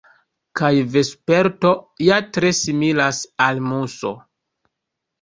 Kaj 0.61 0.71
vesperto 0.95 1.75
ja 2.07 2.19
tre 2.39 2.53
similas 2.65 3.23
al 3.49 3.65
muso. 3.71 4.17